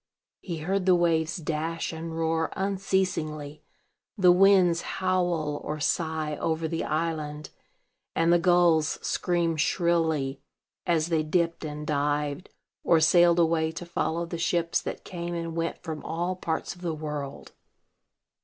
[0.39, 3.61] He heard the waves dash and roar unceasingly;
[4.17, 7.51] the winds howl or sigh over the island;
[8.15, 10.41] and the gulls scream shrilly
[10.87, 12.49] as they dipped and dived,
[12.83, 16.81] or sailed away to follow the ships that came and went from all parts of
[16.81, 17.51] the world.